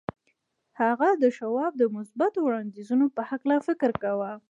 [0.81, 4.31] هغه د شواب د مثبتو وړاندیزونو په هکله فکر کاوه